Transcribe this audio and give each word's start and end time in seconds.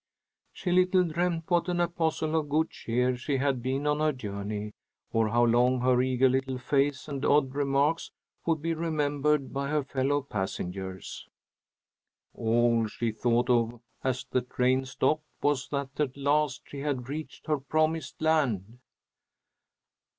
She 0.51 0.71
little 0.71 1.03
dreamed 1.03 1.43
what 1.47 1.69
an 1.69 1.79
apostle 1.79 2.35
of 2.35 2.49
good 2.49 2.71
cheer 2.71 3.15
she 3.15 3.37
had 3.37 3.61
been 3.61 3.85
on 3.85 3.99
her 3.99 4.11
journey, 4.11 4.71
or 5.11 5.29
how 5.29 5.43
long 5.43 5.81
her 5.81 6.01
eager 6.01 6.27
little 6.27 6.57
face 6.57 7.07
and 7.07 7.23
odd 7.23 7.53
remarks 7.53 8.09
would 8.47 8.63
be 8.63 8.73
remembered 8.73 9.53
by 9.53 9.69
her 9.69 9.83
fellow 9.83 10.23
passengers. 10.23 11.27
All 12.33 12.87
she 12.87 13.11
thought 13.11 13.51
of 13.51 13.79
as 14.03 14.25
the 14.25 14.41
train 14.41 14.85
stopped 14.85 15.27
was 15.39 15.67
that 15.69 15.91
at 15.99 16.17
last 16.17 16.63
she 16.65 16.79
had 16.79 17.07
reached 17.07 17.45
her 17.45 17.59
promised 17.59 18.19
land. 18.19 18.79